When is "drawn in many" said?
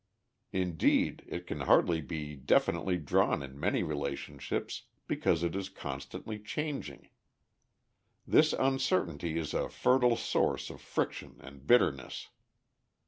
2.97-3.83